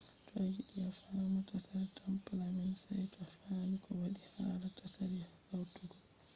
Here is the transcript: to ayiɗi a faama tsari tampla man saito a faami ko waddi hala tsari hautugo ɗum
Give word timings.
to 0.27 0.31
ayiɗi 0.41 0.77
a 0.89 0.89
faama 0.99 1.39
tsari 1.47 1.85
tampla 1.97 2.45
man 2.55 2.71
saito 2.83 3.19
a 3.25 3.27
faami 3.37 3.77
ko 3.83 3.89
waddi 3.99 4.21
hala 4.35 4.67
tsari 4.77 5.19
hautugo 5.47 5.93
ɗum 5.93 5.99